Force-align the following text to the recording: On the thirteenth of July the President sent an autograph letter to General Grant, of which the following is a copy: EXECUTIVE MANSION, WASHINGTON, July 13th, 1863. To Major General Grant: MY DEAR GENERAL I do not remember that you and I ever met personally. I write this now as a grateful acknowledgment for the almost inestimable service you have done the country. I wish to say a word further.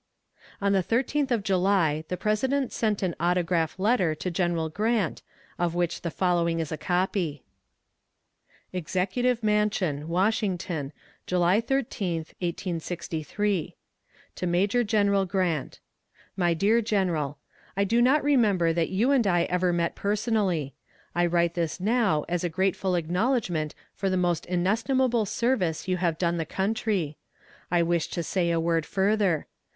On 0.59 0.73
the 0.73 0.81
thirteenth 0.81 1.29
of 1.31 1.43
July 1.43 2.05
the 2.07 2.17
President 2.17 2.73
sent 2.73 3.03
an 3.03 3.13
autograph 3.19 3.77
letter 3.77 4.15
to 4.15 4.31
General 4.31 4.67
Grant, 4.67 5.21
of 5.59 5.75
which 5.75 6.01
the 6.01 6.09
following 6.09 6.59
is 6.59 6.71
a 6.71 6.75
copy: 6.75 7.43
EXECUTIVE 8.73 9.43
MANSION, 9.43 10.07
WASHINGTON, 10.09 10.91
July 11.27 11.61
13th, 11.61 12.33
1863. 12.41 13.75
To 14.37 14.47
Major 14.47 14.83
General 14.83 15.25
Grant: 15.27 15.79
MY 16.35 16.55
DEAR 16.55 16.81
GENERAL 16.81 17.37
I 17.77 17.83
do 17.83 18.01
not 18.01 18.23
remember 18.23 18.73
that 18.73 18.89
you 18.89 19.11
and 19.11 19.27
I 19.27 19.43
ever 19.43 19.71
met 19.71 19.93
personally. 19.93 20.73
I 21.13 21.27
write 21.27 21.53
this 21.53 21.79
now 21.79 22.25
as 22.27 22.43
a 22.43 22.49
grateful 22.49 22.95
acknowledgment 22.95 23.75
for 23.93 24.09
the 24.09 24.17
almost 24.17 24.47
inestimable 24.47 25.27
service 25.27 25.87
you 25.87 25.97
have 25.97 26.17
done 26.17 26.37
the 26.37 26.45
country. 26.47 27.17
I 27.69 27.83
wish 27.83 28.07
to 28.07 28.23
say 28.23 28.49
a 28.49 28.59
word 28.59 28.87
further. 28.87 29.45